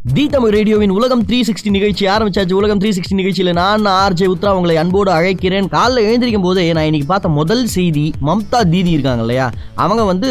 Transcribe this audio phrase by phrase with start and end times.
[0.00, 2.54] தி தமிழ் ரேடியோவின் உலகம் three sixty நிகழ்ச்சி ஆரம்பிச்சாச்சு.
[2.58, 5.66] உலகம் த்ரீ சிக்ஸ்டி நிகழ்ச்சியில் நான் ஆர்ஜே உத்ரா உங்களை அன்போடு அழைக்கிறேன்.
[5.74, 9.46] காலைல எழுந்திருக்கும் போதே நான் இன்னைக்கு பார்த்த முதல் செய்தி மம்தா தீதி இருக்காங்க இல்லையா?
[9.84, 10.28] அவங்க வந்து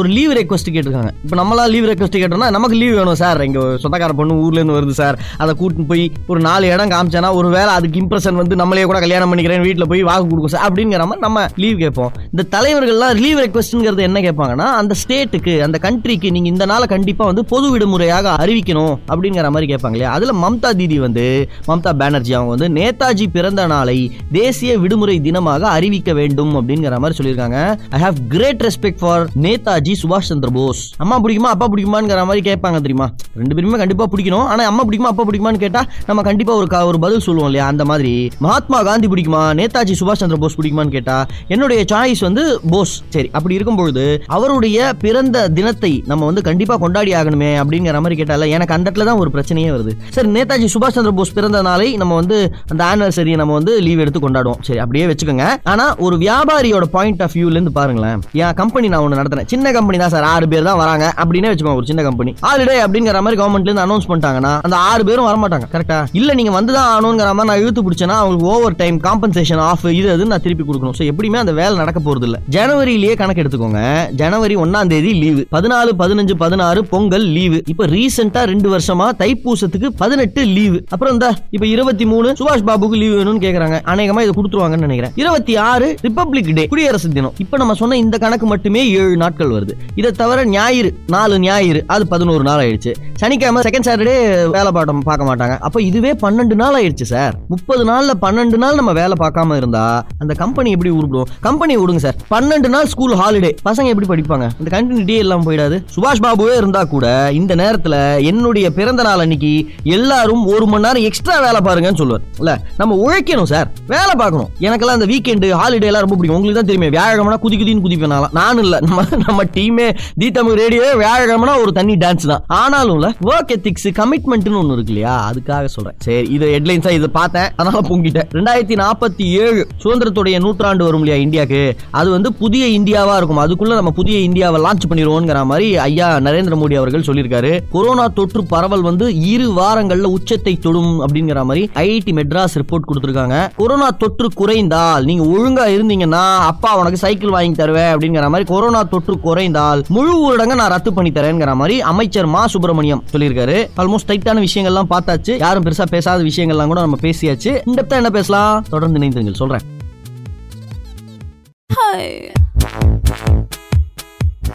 [0.00, 1.10] ஒரு லீவ் ரெக்வஸ்ட் கேட்டிருக்காங்க.
[1.24, 5.18] இப்போ நம்மளாம் லீவ் ரெக்வஸ்ட் கேட்டோம்னா நமக்கு லீவ் வேணும் சார் இங்கே சொந்தக்கார பொண்ணு ஊர்லேருந்து வருது சார்
[5.44, 9.32] அதை கூட்டின்னு போய் ஒரு நாலு இடம் காமிச்சேன்னா ஒரு வேளை அதுக்கு இம்ப்ரெஷன் வந்து நம்மளே கூட கல்யாணம்
[9.32, 12.14] பண்ணிக்கிறேன் வீட்டில் போய் வாக்கு கொடுக்கும் சார் அப்படிங்கிற மாதிரி நம்ம லீவ் கேட்போம்.
[12.32, 17.46] இந்த தலைவர்கள்லாம் லீவ் ரெக்வஸ்ட்ங்கிறது என்ன கேட்பாங்கன்னா அந்த ஸ்டேட்டுக்கு அந்த கண்ட்ரிக்கு நீங்கள் இந்த நாளை கண்டிப்பாக வந்து
[17.54, 18.96] பொது விடுமுறையாக அறிவிக்கணும்.
[19.08, 20.12] அப்படிங்கிற மாதிரி கேட்பாங்க இல்லையா?
[20.12, 26.12] அதில் மம்தா தீதி வந்து மம்தா பானர்ஜி அவங்க வந்து நேதாஜி பிறந்த நாளை தேசிய விடுமுறை தினமாக அறிவிக்க
[26.12, 27.78] வேண்டும் அப்படிங்கிற மாதிரி சொல்லியிருக்காங்க.
[27.90, 30.92] I have great respect for Netaji சுபாஷ் சந்திர போஸ்.
[30.96, 33.10] அம்மா பிடிக்குமா அப்பா பிடிக்குமாங்கிற மாதிரி கேட்பாங்க தெரியுமா?
[33.36, 34.44] ரெண்டு பேருமே கண்டிப்பாக பிடிக்கணும்.
[34.44, 37.70] ஆனால் அம்மா பிடிக்குமா அப்பா பிடிக்குமான்னு கேட்டால் நம்ம கண்டிப்பாக ஒரு க- ஒரு பதில் சொல்லுவோம் இல்லையா?
[37.70, 38.30] அந்த மாதிரி.
[38.38, 43.02] மகாத்மா காந்தி பிடிக்குமா நேதாஜி சுபாஷ் சந்திர போஸ் பிடிக்குமான்னு கேட்டால் என்னுடைய சாய்ஸ் வந்து போஸ்.
[43.08, 48.74] சரி அப்படி இருக்கும்பொழுது அவருடைய பிறந்த தினத்தை நம்ம வந்து கண்டிப்பாக கொண்டாடி ஆகணுமே அப்படிங்கிற மாதிரி கேட்டால எனக்கு
[48.74, 49.92] அந்த இடத்துல தான் ஒரு பிரச்சனையே வருது.
[50.14, 52.36] சரி நேதாஜி சுபாஷ் சந்திர போஸ் பிறந்த நாளை நம்ம வந்து
[52.72, 54.60] அந்த ஆனிவர்சரியை நம்ம வந்து லீவ் எடுத்து கொண்டாடுவோம்.
[54.68, 55.46] சரி அப்படியே வச்சுக்கோங்க.
[55.72, 58.22] ஆனா ஒரு வியாபாரியோட பாயிண்ட் ஆஃப் வியூலேருந்து பாருங்களேன்.
[58.42, 60.26] என் கம்பெனி நான் ஒன்று நடத்துறேன் சின்ன கம்பெனி தான் சார்.
[60.34, 61.06] ஆறு பேர் தான் வராங்க.
[61.22, 65.28] அப்படின்னே வச்சுக்கோங்க ஒரு சின்ன கம்பெனி ஆல்ரெடி அப்படிங்கிற மாதிரி கவர்மெண்ட்ல இருந்து அனௌன்ஸ் பண்ணிட்டாங்கன்னா அந்த ஆறு பேரும்
[65.30, 65.68] வரமாட்டாங்க.
[65.74, 69.86] கரெக்டா இல்ல நீங்க வந்து தான் ஆகணுங்கிற மாதிரி நான் இழுத்து பிடிச்சேன்னா அவங்களுக்கு ஓவர் டைம் காம்பன்சேஷன் ஆஃப்
[70.00, 70.96] இது அது நான் திருப்பி கொடுக்கணும்.
[71.00, 73.82] ஸோ எப்படியுமே அந்த வேலை நடக்க போறது இல்ல ஜனவரியிலேயே கணக்கு எடுத்துக்கோங்க.
[74.22, 80.44] ஜனவரி ஒன்னாம் தேதி லீவு பதினாலு பதினஞ்சு பதினாறு பொங்கல் லீவு இப்போ ரீசெண்டா ரெண்டு வருஷம் தைப்பூசத்துக்கு பதினெட்டு
[80.44, 83.76] லீவு அப்புறம் இந்த இப்ப இருபத்தி மூணு சுபாஷ் பாபுக்கு லீவு வேணும்னு கேக்குறாங்க.
[83.92, 85.12] அநேகமா இதை கொடுத்துருவாங்கன்னு நினைக்கிறேன்.
[85.16, 87.32] இருபத்தி ஆறு ரிப்பப்ளிக் டே குடியரசு தினம்.
[87.38, 89.70] இப்ப நம்ம சொன்ன இந்த கணக்கு மட்டுமே ஏழு நாட்கள் வருது.
[89.94, 92.94] இதை தவிர ஞாயிறு நாலு ஞாயிறு அது பதினோரு நாள் ஆயிடுச்சு.
[93.14, 95.58] சனிக்கிழமை செகண்ட் சாட்டர்டே வேலை பாட்டம் பார்க்க மாட்டாங்க.
[95.58, 97.34] அப்ப இதுவே பன்னெண்டு நாள் ஆயிடுச்சு சார்.
[97.48, 102.16] முப்பது நாள்ல பன்னெண்டு நாள் நம்ம வேலை பார்க்காம இருந்தா அந்த கம்பெனி எப்படி உருப்பிடும் கம்பெனி விடுங்க சார்.
[102.30, 104.48] பன்னெண்டு நாள் ஸ்கூல் ஹாலிடே பசங்க எப்படி படிப்பாங்க?
[104.60, 105.84] இந்த கண்டினியூட்டியே எல்லாம் போயிடாது.
[105.96, 109.52] சுபாஷ் பாபுவே இருந்தா கூட இந்த நேரத்துல என்னுடைய பிறந்த நாள் அன்னைக்கு
[109.98, 112.24] எல்லாரும் ஒரு மணி நேரம் எக்ஸ்ட்ரா வேலை பாருங்கன்னு சொல்லுவார்.
[112.42, 114.50] இல்ல நம்ம உழைக்கணும் சார் வேலை பார்க்கணும்.
[114.66, 116.38] எனக்கெல்லாம் இந்த வீக்கெண்டு ஹாலிடே எல்லாம் ரொம்ப பிடிக்கும்.
[116.38, 118.76] உங்களுக்கு தான் தெரியுமே வியாழக்கிழமை குதி குதின்னு குதிப்பேன் நானும் இல்ல.
[118.86, 119.86] நம்ம நம்ம டீமே
[120.22, 122.44] தி தமிழ் ரேடியோ வியாழக்கிழமை ஒரு தண்ணி டான்ஸ் தான்.
[122.62, 122.96] ஆனாலும்
[123.30, 125.14] ஒர்க் எத்திக்ஸ் கமிட்மெண்ட்னு ஒன்று இருக்கு இல்லையா?
[125.30, 125.96] அதுக்காக சொல்றேன்.
[126.06, 127.48] சரி இது ஹெட்லைன்ஸா இதை பார்த்தேன்.
[127.56, 128.28] அதனால பொங்கிட்டேன்.
[128.36, 131.62] ரெண்டாயிரத்தி நாற்பத்தி ஏழு சுதந்திரத்துடைய நூற்றாண்டு வரும் இல்லையா இந்தியாவுக்கு?
[132.00, 133.42] அது வந்து புதிய இந்தியாவா இருக்கும்.
[133.44, 137.52] அதுக்குள்ள நம்ம புதிய இந்தியாவை லான்ச் பண்ணிடுவோங்கிற மாதிரி ஐயா நரேந்திர மோடி அவர்கள் சொல்லியிருக்காரு.
[137.74, 143.36] கொரோனா தொற்று பரவல் வந்து இரு வாரங்கள்ல உச்சத்தை தொடும் அப்படிங்கிற மாதிரி ஐஐடி மெட்ராஸ் ரிப்போர்ட் கொடுத்துருக்காங்க.
[143.56, 149.20] கொரோனா தொற்று குறைந்தால் நீங்க ஒழுங்கா இருந்தீங்கன்னா அப்பா உனக்கு சைக்கிள் வாங்கி தருவேன் அப்படிங்கிற மாதிரி கொரோனா தொற்று
[149.20, 152.46] குறைந்தால் முழு ஊரடங்க நான் ரத்து பண்ணி தரேங்கிற மாதிரி அமைச்சர் மா.
[152.46, 153.56] சுப்பிரமணியம் சொல்லியிருக்காரு.
[153.76, 155.38] ஆல்மோஸ்ட் டைட்டான விஷயங்கள்லாம் பார்த்தாச்சு.
[155.38, 157.60] யாரும் பெருசா பேசாத விஷயங்கள்லாம் கூட நம்ம பேசியாச்சு.
[157.66, 158.64] இந்த என்ன பேசலாம்?
[158.70, 159.66] தொடர்ந்து இணைந்துங்கள் சொல்றேன்.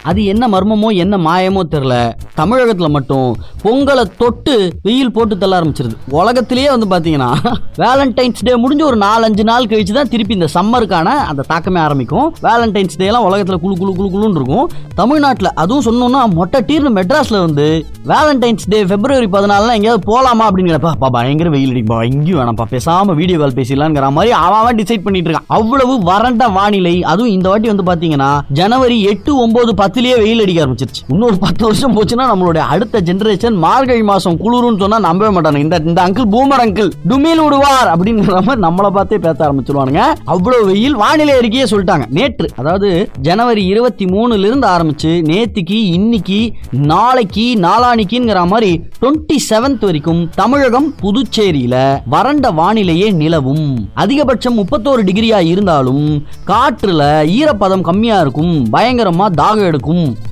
[0.10, 1.96] அது என்ன மர்மமோ என்ன மாயமோ தெரில
[2.40, 3.30] தமிழகத்துல மட்டும்
[3.64, 4.56] பொங்கலை தொட்டு
[4.88, 5.96] வெயில் போட்டு தள்ள ஆரம்பிச்சிருது.
[6.20, 7.30] உலகத்திலேயே வந்து பாத்தீங்கன்னா
[7.84, 12.28] வேலண்டைன்ஸ் டே முடிஞ்சு ஒரு நாலஞ்சு நாள் கழிச்சு தான் திருப்பி இந்த சம்மருக்கான அந்த தாக்கமே ஆரம்பிக்கும்.
[12.48, 14.68] வேலண்டைன்ஸ் டே எல்லாம் உலகத்துல குளு குழு குழு குழுன்னு இருக்கும்.
[15.00, 17.68] தமிழ்நாட்டில் அதுவும் சொன்னோம்னா மொட்டை டீர்னு மெட்ராஸ்ல வந்து
[18.12, 23.58] வேலண்டைன்ஸ் டே பிப்ரவரி பதினாலாம் எங்கேயாவது போலாமா அப்படிங்கிறப்ப பயங்கர வெயில் அடிப்பா எங்கேயும் வேணாம்ப்பா பேசாம வீடியோ கால்
[23.60, 25.50] பேசிடலாங்கிற மாதிரி அவன் அவன் டிசைட் பண்ணிட்டு இருக்கான்.
[25.58, 26.96] அவ்வளவு வறண்ட வானிலை.
[27.12, 31.02] அதுவும் இந்த வாட்டி வந்து பாத்தீங்கன்னா ஜனவரி எட்டு ஒன்பது பத்திலேயே வெயில் அடிக்க ஆரம்பிச்சிருச்சு.
[31.08, 36.00] இன்னொரு பத்து வருஷம் போச்சுன்னா நம்மளுடைய அடுத்த ஜெனரேஷன் மார்கழி மாசம் குளிரும்னு சொன்னா நம்பவே மாட்டாங்க இந்த இந்த
[36.06, 40.04] அங்கிள் பூமர் அங்கிள் டுமில் விடுவார் அப்படிங்கிற மாதிரி நம்மளை பார்த்தே பேச ஆரம்பிச்சிருவானுங்க.
[40.26, 42.06] அவ்வளவு வெயில் வானிலை அறிக்கையே சொல்லிட்டாங்க.
[42.10, 46.40] நேற்று அதாவது ஜனவரி இருபத்தி மூணுல இருந்து ஆரம்பிச்சு நேத்திக்கு இன்னைக்கு
[46.72, 48.72] நாளைக்கு நாளானிக்குங்கிற மாதிரி
[49.02, 53.70] டுவெண்ட்டி செவன்த் வரைக்கும் தமிழகம் புதுச்சேரியில வறண்ட வானிலையே நிலவும்.
[53.96, 56.04] அதிகபட்சம் முப்பத்தோரு டிகிரியா இருந்தாலும்
[56.48, 57.04] காற்றுல
[57.38, 58.58] ஈரப்பதம் கம்மியா இருக்கும்.
[58.74, 59.82] பயங்கரமா தாகம் எடுக்கும்.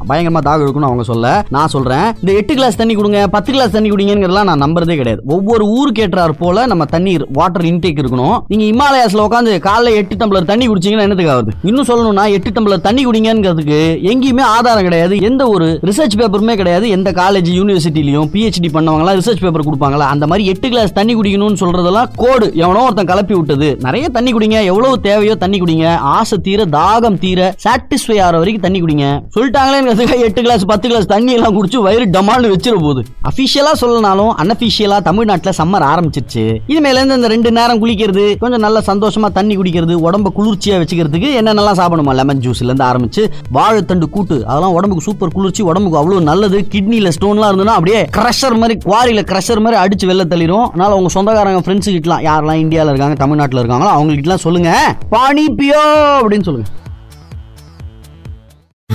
[0.10, 1.46] பயங்கரமா தாகம் எடுக்கும்னு அவங்க சொல்ல.
[1.50, 5.22] நான் சொல்றேன் இந்த எட்டு கிளாஸ் தண்ணி கொடுங்க பத்து கிளாஸ் தண்ணி குடிங்கிறதெல்லாம் நான் நம்புறதே கிடையாது.
[5.26, 8.40] ஒவ்வொரு ஊருக்கு ஏற்றார் போல நம்ம தண்ணீர் வாட்டர் இன்டேக் இருக்கணும்.
[8.48, 11.52] நீங்க இமாலயாஸ்ல உட்காந்து காலைல எட்டு டம்ளர் தண்ணி குடிச்சீங்கன்னா என்னத்துக்கு ஆகுது?
[11.64, 13.80] இன்னும் சொல்லணும்னா எட்டு டம்ளர் தண்ணி குடிங்கிறதுக்கு
[14.12, 15.20] எங்கேயுமே ஆதாரம் கிடையாது.
[15.20, 16.90] எந்த ஒரு ரிசர்ச் பேப்பருமே கிடையாது.
[16.90, 20.08] எந்த காலேஜ் யூனிவர்சிட்டிலையும் பிஹெச்டி பண்ணவங்களாம் ரிசர்ச் பேப்பர் கொடுப்பாங்களா?
[20.16, 23.78] அந்த மாதிரி எட்டு கிளாஸ் தண்ணி குடிக்கணும்னு சொல்றதெல்லாம் கோடு எவனோ ஒருத்தன் கலப்பி விட்டது.
[23.80, 24.64] நிறைய தண்ணி குடிங்க.
[24.64, 25.96] எவ்வளவு தேவையோ தண்ணி குடிங்க.
[25.96, 29.24] ஆசை தீர தாகம் தீர சாட்டிஸ்ஃபை ஆகிற வரைக்கும் தண்ணி குடிங்க.
[29.36, 33.02] சொல்லிட்டாங்களேங்கிறதுக்காக எட்டு கிளாஸ் பத்து கிளாஸ் தண்ணி எல்லாம் குடிச்சு வயிறு டமால்னு வச்சிட போகுது.
[33.30, 36.44] அபிஷியலா சொல்லனாலும் அன்அபிஷியலா தமிழ்நாட்டுல சம்மர் ஆரம்பிச்சிருச்சு.
[36.72, 41.80] இனிமேல இருந்து இந்த ரெண்டு நேரம் குளிக்கிறது கொஞ்சம் நல்ல சந்தோஷமா தண்ணி குடிக்கிறது உடம்ப குளிர்ச்சியா வச்சுக்கிறதுக்கு என்னென்னலாம்
[41.82, 42.16] சாப்பிடணுமா?
[42.20, 43.24] லெமன் ஜூஸ்ல இருந்து ஆரம்பிச்சு
[43.58, 46.60] வாழைத்தண்டு கூட்டு அதெல்லாம் உடம்புக்கு சூப்பர் குளிர்ச்சி உடம்புக்கு அவ்வளவு நல்லது.
[46.76, 50.68] கிட்னில ஸ்டோன்லாம் இருந்ததுன்னா அப்படியே கிரஷர் மாதிரி குவாரியில கிரஷர் மாதிரி அடிச்சு வெளில தள்ளிரும்.
[50.74, 54.72] அதனால உங்க சொந்தக்காரங்க ஃப்ரெண்ட்ஸ் கிட்டலாம் யாரெல்லாம் இந்தியாவில் இருக்காங்க தமிழ்நாட்டில் இருக்காங்களோ அவங்க கிட்டலாம் சொல்லுங்க.
[55.16, 55.82] பானி பியோ
[56.20, 56.70] அப்படின்னு சொல்லுங்க.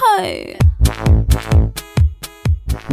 [0.06, 0.56] Bye.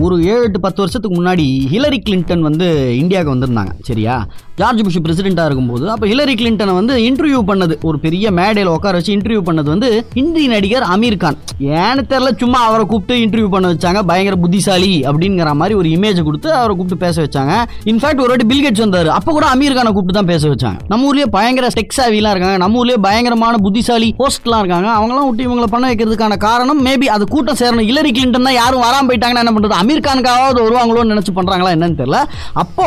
[0.01, 2.67] ஒரு ஏழு எட்டு பத்து வருஷத்துக்கு முன்னாடி ஹிலரி கிளின்டன் வந்து
[3.01, 4.15] இந்தியாவுக்கு வந்திருந்தாங்க சரியா?
[4.59, 9.11] ஜார்ஜ் புஷ் பிரசிடென்ட்டாக இருக்கும்போது அப்போ ஹிலரி கிளின்டனை வந்து இன்டர்வியூ பண்ணது ஒரு பெரிய மேடையில் உட்கார வச்சு
[9.15, 11.37] இன்டர்வியூ பண்ணது வந்து ஹிந்தி நடிகர் அமீர் கான்.
[11.81, 16.49] ஏன்னு தெரில சும்மா அவரை கூப்பிட்டு இன்டர்வியூ பண்ண வச்சாங்க பயங்கர புத்திசாலி அப்படிங்கிற மாதிரி ஒரு இமேஜ் கொடுத்து
[16.59, 17.53] அவரை கூப்பிட்டு பேச வச்சாங்க.
[17.93, 20.79] இன்ஃபேக்ட் ஒரு வாட்டி பில்கேட்ஸ் வந்தார் அப்போ கூட அமீர் கானை கூப்பிட்டு தான் பேச வச்சாங்க.
[20.93, 25.85] நம்ம ஊர்லேயே பயங்கர டெக்ஸாவிலாம் இருக்காங்க நம்ம ஊர்லேயே பயங்கரமான புத்திசாலி போஸ்ட்லாம் இருக்காங்க அவங்களாம் விட்டு இவங்களை பண்ண
[25.91, 27.87] வைக்கிறதுக்கான காரணம் மேபி அது கூட்டம் சேரணும்.
[27.91, 32.19] ஹிலரி கிளின்டன் தான் யாரும் வராமல் போயிட்டாங்கன்னா என்ன பண்ணுறது அமீர் கானுக்காவது வருவாங்களோன்னு நினைச்சு பண்றாங்களா என்னன்னு தெரியல.
[32.63, 32.83] அப்போ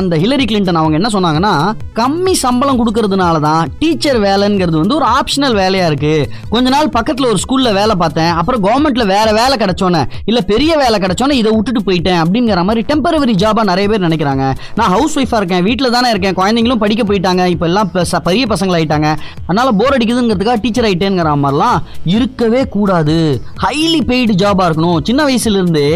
[0.00, 1.54] அந்த ஹிலரி கிளின்டன் அவங்க என்ன சொன்னாங்கன்னா
[2.00, 6.14] கம்மி சம்பளம் கொடுக்கறதுனால தான் டீச்சர் வேலைங்கிறது வந்து ஒரு ஆப்ஷனல் வேலையா இருக்கு.
[6.54, 10.96] கொஞ்ச நாள் பக்கத்துல ஒரு ஸ்கூல்ல வேலை பார்த்தேன் அப்புறம் கவர்மெண்ட்ல வேற வேலை கிடைச்சோன்னே இல்ல பெரிய வேலை
[11.04, 14.44] கிடைச்சோன்னே இதை விட்டுட்டு போயிட்டேன் அப்படிங்கிற மாதிரி டெம்பரவரி ஜாபா நிறைய பேர் நினைக்கிறாங்க.
[14.78, 17.90] நான் ஹவுஸ் ஒய்ஃபா இருக்கேன் வீட்டில் தானே இருக்கேன் குழந்தைங்களும் படிக்க போயிட்டாங்க இப்போ எல்லாம்
[18.28, 19.08] பெரிய பசங்க ஆயிட்டாங்க.
[19.48, 21.78] அதனால போர் அடிக்குதுங்கிறதுக்காக டீச்சர் ஆயிட்டேங்கிற மாதிரிலாம்
[22.16, 23.16] இருக்கவே கூடாது.
[23.64, 25.00] ஹைலி பெய்டு ஜாபா இருக்கணும்.
[25.08, 25.86] சின்ன வயசுல இருந்தே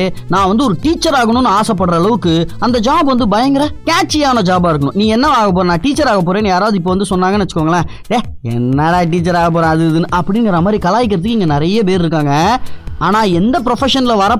[0.44, 2.32] நான் வந்து ஒரு டீச்சர் ஆகணும்னு ஆசைப்படுற அளவுக்கு
[2.64, 4.96] அந்த ஜாப் வந்து பயங்கர கேட்சியான ஜாபா இருக்கணும்.
[5.00, 5.64] நீ என்ன ஆக போற?
[5.70, 7.86] நான் டீச்சர் ஆக போறேன்னு யாராவது இப்போ வந்து சொன்னாங்கன்னு வச்சுக்கோங்களேன்.
[8.12, 8.18] ஏ
[8.56, 12.34] என்னடா டீச்சர் ஆக போறேன் அது இதுன்னு அப்படிங்கிற மாதிரி கலாய்க்கிறதுக்கு இங்க நிறைய பேர் இருக்காங்க.
[13.06, 14.32] ஆனால் எந்த ப்ரொஃபஷனில் வர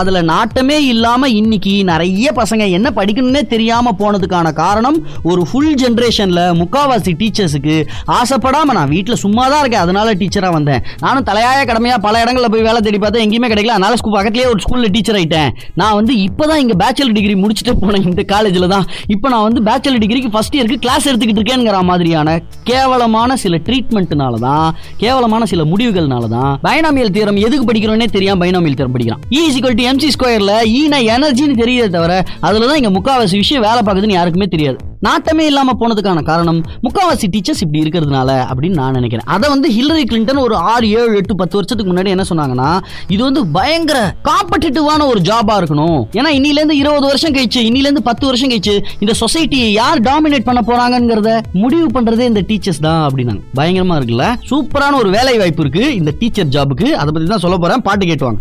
[0.00, 7.12] அதில் நாட்டமே இல்லாமல் இன்னைக்கு நிறைய பசங்க என்ன படிக்கணும்னே தெரியாமல் போனதுக்கான காரணம் ஒரு ஃபுல் ஜென்ரேஷனில் முக்காவாசி
[7.20, 7.76] டீச்சர்ஸுக்கு
[8.18, 9.80] ஆசைப்படாமல் நான் வீட்டில் சும்மா தான் இருக்கேன்.
[9.80, 10.82] அதனால டீச்சராக வந்தேன்.
[11.00, 13.76] நானும் தலையாய கடமையாக பல இடங்களில் போய் வேலை தேடி பார்த்தா எங்கேயுமே கிடைக்கல.
[13.78, 17.74] அதனால ஸ்கூல் பக்கத்துலேயே ஒரு ஸ்கூலில் டீச்சர் ஆகிட்டேன் நான் வந்து இப்போ தான் இங்கே பேச்சுலர் டிகிரி முடிச்சுட்டு
[17.82, 18.06] போனேன்.
[18.10, 18.86] இந்த காலேஜில் தான்.
[19.16, 22.38] இப்போ நான் வந்து பேச்சுலர் டிகிரிக்கு ஃபஸ்ட் இயருக்கு கிளாஸ் எடுத்துக்கிட்டு இருக்கேங்கிற மாதிரியான
[22.70, 24.68] கேவலமான சில ட்ரீட்மெண்ட்னால தான்
[25.02, 29.24] கேவலமான சில முடிவுகள்னால தான் பைனாமியல் தீரம் எதுக்கு படிக்கிறோன்னே தெரியாம பைனாமியல் தியரம் படிக்கிறான்.
[29.36, 33.82] இ ஈக்குவல் டு எம்சி ஸ்கொயர்ல ஈனா எனர்ஜின்னு தெரியுதே தவிர அதுல தான் இங்க முக்காவாசி விஷயம் வேலை
[33.82, 34.78] பார்க்குதுன்னு யாருக்குமே தெரியாது.
[35.06, 39.26] நாட்டமே இல்லாம போனதுக்கான காரணம் முக்காவாசி டீச்சர்ஸ் இப்படி இருக்கிறதுனால அப்படின்னு நான் நினைக்கிறேன்.
[39.34, 42.68] அதை வந்து ஹில்லரி கிளின்டன் ஒரு ஆறு ஏழு எட்டு பத்து வருஷத்துக்கு முன்னாடி என்ன சொன்னாங்கன்னா
[43.14, 46.00] இது வந்து பயங்கர காம்படிட்டிவான ஒரு ஜாபா இருக்கணும்.
[46.18, 50.48] ஏன்னா இன்னில இருந்து இருபது வருஷம் கழிச்சு இன்னில இருந்து பத்து வருஷம் கழிச்சு இந்த சொசைட்டியை யார் டாமினேட்
[50.48, 51.32] பண்ண போறாங்கிறத
[51.62, 53.42] முடிவு பண்றதே இந்த டீச்சர்ஸ் தான் அப்படின்னாங்க.
[53.60, 54.28] பயங்கரமா இருக்குல்ல?
[54.50, 57.86] சூப்பரான ஒரு வேலை வாய்ப்பு இருக்கு இந்த டீச்சர் ஜாபுக்கு அதை பத்தி தான் சொல்ல போறேன்.
[57.88, 58.40] பாட்டு கேட்டுவாங்க.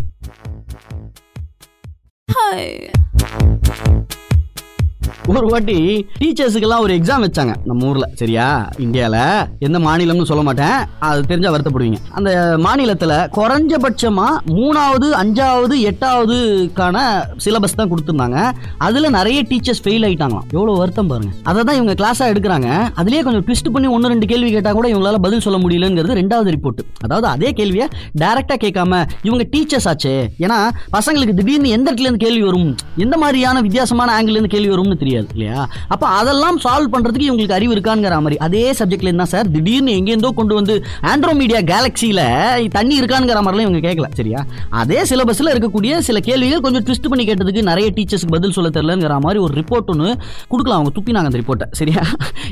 [5.28, 7.54] ஒரு வாட்டி டீச்சர்ஸுக்கெல்லாம் ஒரு எக்ஸாம் வச்சாங்க.
[7.66, 8.10] நம்ம ஊர்ல.
[8.16, 8.70] சரியா?
[8.78, 9.18] இந்தியால.
[9.60, 10.78] எந்த மாநிலம்னு சொல்ல மாட்டேன்.
[11.00, 11.96] அது தெரிஞ்சா வருத்தப்படுவீங்க.
[12.10, 16.98] அந்த மாநிலத்துல குறைஞ்சபட்சமா மூணாவது அஞ்சாவது எட்டாவதுக்கான
[17.46, 18.52] சிலபஸ் தான் கொடுத்துருந்தாங்க.
[18.78, 20.48] அதுல நிறைய டீச்சர்ஸ் ஃபெயில் ஆயிட்டாங்களாம்.
[20.52, 21.34] எவ்வளவு வருத்தம் பாருங்க.
[21.44, 22.70] அதை தான் இவங்க கிளாஸா எடுக்கிறாங்க.
[22.96, 26.80] அதுலயே கொஞ்சம் ட்விஸ்ட் பண்ணி ஒன்று ரெண்டு கேள்வி கேட்டா கூட இவங்களால பதில் சொல்ல முடியலங்கிறது ரெண்டாவது ரிப்போர்ட்
[27.04, 27.88] அதாவது அதே கேள்வியை
[28.20, 30.28] டைரக்டா கேட்காம இவங்க டீச்சர்ஸ் ஆச்சே.
[30.40, 32.76] ஏன்னா பசங்களுக்கு திடீர்னு எந்த இடத்துல இருந்து கேள்வி வரும்?
[32.98, 35.70] எந்த மாதிரியான வித்தியாசமான ஆங்கிள் இருந்து கேள்வி வரும்னு தெரியாது இல்லையா?
[35.88, 38.38] அப்ப அதெல்லாம் சால்வ் பண்றதுக்கு இவங்களுக்கு அறிவு இருக்காங்கிற மாதிரி.
[38.38, 42.22] அதே சப்ஜெக்ட்ல என்ன சார் திடீர்னு எங்கேருந்தோ கொண்டு வந்து ஆண்ட்ரோமீடியா கேலக்சியில
[42.70, 44.46] தண்ணி இருக்காங்கிற மாதிரிலாம் இவங்க கேட்கல சரியா?
[44.70, 49.40] அதே சிலபஸ்ல இருக்கக்கூடிய சில கேள்விகள் கொஞ்சம் ட்விஸ்ட் பண்ணி கேட்டதுக்கு நிறைய டீச்சர்ஸ்க்கு பதில் சொல்ல தெரியலங்கிற மாதிரி
[49.40, 50.18] ஒரு ரிப்போர்ட் ஒன்று
[50.48, 50.80] கொடுக்கலாம்.
[50.80, 52.02] அவங்க துப்பினாங்க அந்த ரிப்போர்ட்டை சரியா?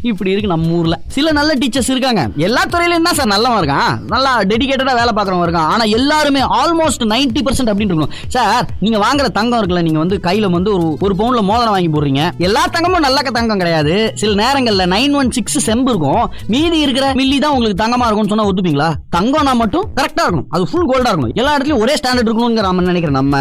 [0.01, 1.01] இப்படி இருக்கு நம்ம ஊர்ல.
[1.07, 2.30] சில நல்ல டீச்சர்ஸ் இருக்காங்க.
[2.38, 4.00] எல்லா துறையிலும் என்ன சார் நல்லவன் இருக்கான்.
[4.07, 5.71] நல்லா டெடிகேட்டடா வேலை பார்க்குறவங்க இருக்கான்.
[5.75, 8.13] ஆனா எல்லாருமே ஆல்மோஸ்ட் 90% பர்சன்ட் அப்படின்னு இருக்கணும்.
[8.27, 12.29] சார் நீங்க வாங்குற தங்கம் இருக்குல்ல நீங்க வந்து கையில வந்து ஒரு ஒரு பவுன்ல மோதிரம் வாங்கி போடுறீங்க.
[12.48, 13.94] எல்லா தங்கமும் நல்ல தங்கம் கிடையாது.
[14.22, 16.24] சில நேரங்கள்ல நைன் ஒன் சிக்ஸ் செம்பு இருக்கும்.
[16.54, 18.90] மீதி இருக்கிற மில்லி தான் உங்களுக்கு தங்கமா இருக்கும்னு சொன்னா ஒத்துப்பீங்களா?
[19.16, 23.20] தங்கம்னா மட்டும் கரெக்டா இருக்கும் அது ஃபுல் கோல்டா இருக்கும் எல்லா இடத்துலயும் ஒரே ஸ்டாண்டர்ட் இருக்கணும்ங்கிற நம்ம நினைக்கிறேன்
[23.22, 23.36] நம்ம.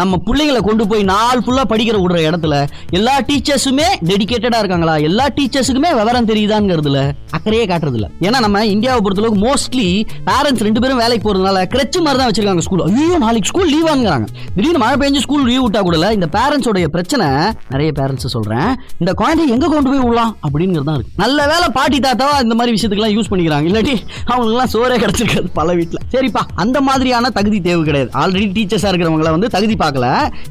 [0.00, 2.54] நம்ம பிள்ளைங்களை கொண்டு போய் நாள் ஃபுல்லா படிக்கிற விடுற இடத்துல
[2.98, 4.96] எல்லா டீச்சர்ஸுமே டெடிக்கேட்டடா இருக்காங்களா?
[5.08, 7.00] எல்லா டீச்சர்ஸுக்குமே விவரம் தெரியுதாங்கிறதுல
[7.38, 9.88] அக்கறையே காட்டுறது இல்ல ஏன்னா நம்ம இந்தியாவை பொறுத்தளவுக்கு மோஸ்ட்லி
[10.30, 14.26] பேரண்ட்ஸ் ரெண்டு பேரும் வேலைக்கு போறதுனால கிரச்சு மாதிரி தான் வச்சிருக்காங்க ஸ்கூல் ஐயோ நாளைக்கு ஸ்கூல் லீவாங்கிறாங்க
[14.56, 17.26] திடீர்னு மழை பெஞ்சு ஸ்கூல் லீவ் விட்டா கூட இந்த பேரண்ட்ஸோட பிரச்சனை
[17.74, 18.70] நிறைய பேரண்ட்ஸ் சொல்றேன்
[19.02, 21.14] இந்த குழந்தை எங்க கொண்டு போய் விடலாம் அப்படிங்கிறது தான் இருக்கு.
[21.22, 23.66] நல்ல வேலை பாட்டி தாத்தாவா இந்த மாதிரி விஷயத்துக்குலாம் யூஸ் பண்ணிக்கிறாங்க.
[23.70, 23.96] இல்லாட்டி
[24.30, 26.00] அவங்களுக்குலாம் சோறே கிடைச்சிருக்காது பல வீட்ல.
[26.14, 28.10] சரிப்பா அந்த மாதிரியான தகுதி தேவை கிடையாது.
[28.22, 30.06] ஆல்ரெடி டீச்சர்ஸா இருக்கிறவங்கள வந்து தகுதி பார்க்கல.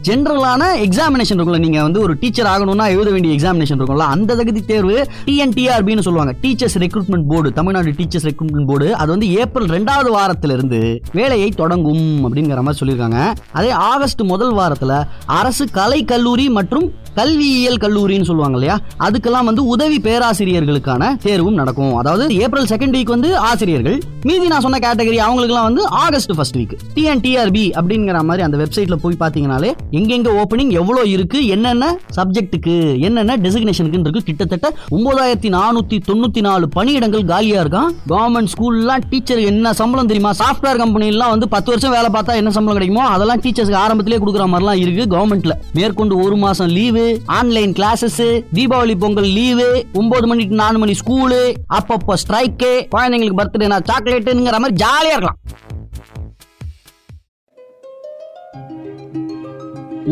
[0.07, 4.97] ஜென்ரலான எக்ஸாமினேஷன் இருக்கும்ல நீங்க வந்து ஒரு டீச்சர் ஆகணும்னா எழுத வேண்டிய எக்ஸாமினேஷன் இருக்கும்ல அந்த தகுதி தேர்வு
[5.27, 6.33] டிஎன்டிஆர்பின்னு சொல்லுவாங்க.
[6.43, 10.81] Teachers recruitment board Tamil Nadu teachers recruitment board அது வந்து ஏப்ரல் ரெண்டாவது வாரத்திலிருந்து
[11.19, 13.19] வேலையை தொடங்கும் அப்படிங்கிற மாதிரி சொல்லியிருக்காங்க.
[13.59, 14.97] அதே ஆகஸ்ட் முதல் வாரத்தில்
[15.39, 16.87] அரசு கலை கல்லூரி மற்றும்
[17.19, 18.75] கல்வியியல் கல்லூரின்னு சொல்லுவாங்க இல்லையா?
[19.05, 21.95] அதுக்கெல்லாம் வந்து உதவி பேராசிரியர்களுக்கான தேர்வும் நடக்கும்.
[22.01, 23.97] அதாவது ஏப்ரல் செகண்ட் வீக் வந்து ஆசிரியர்கள்.
[24.29, 29.19] மீதி நான் சொன்ன கேட்டகரி அவங்களுக்குலாம் வந்து ஆகஸ்ட் ஃபர்ஸ்ட் வீக் டிஎன்டிஆர்பி அப்படிங்கிற மாதிரி அந்த வெப்சைட்ல போய்
[29.21, 31.85] பார்த்தீங்கனாலே எங்கெங்க ஓப்பனிங் எவ்வளோ இருக்கு என்னென்ன
[32.17, 32.75] சப்ஜெக்ட்டுக்கு
[33.07, 34.27] என்னென்ன டெசிக்னேஷனுக்கு இருக்கு.
[34.29, 37.91] கிட்டத்தட்ட ஒன்பதாயிரத்தி நானூத்தி தொண்ணூத்தி நாலு பணியிடங்கள் காலியா இருக்கான்.
[38.13, 40.33] கவர்மெண்ட் ஸ்கூல்லாம் டீச்சர் என்ன சம்பளம் தெரியுமா?
[40.41, 44.81] சாஃப்ட்வேர் கம்பெனிலாம் வந்து பத்து வருஷம் வேலை பார்த்தா என்ன சம்பளம் கிடைக்குமோ அதெல்லாம் டீச்சர்ஸ்க்கு ஆரம்பத்திலே கொடுக்குற மாதிரிலாம்
[44.83, 48.23] இருக்கு கவர்மெண்ட்ல மேற்கொண்டு ஒரு மாசம் leave online classes
[48.57, 49.67] Deepavali Pongal leave
[49.99, 51.39] ஒன்பது மணிக்கு நாலு மணி ஸ்கூலு
[51.77, 55.39] அப்பப்போ ஸ்ட்ரைக்கு குழந்தைங்களுக்கு பர்த்டே நான் சாக்லேட்டுங்கிற மாதிரி ஜாலியா இருக்கலாம்.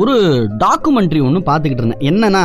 [0.01, 0.13] ஒரு
[0.63, 2.03] டாக்குமெண்ட்ரி ஒன்று பார்த்துக்கிட்டு இருந்தேன்.
[2.09, 2.43] என்னன்னா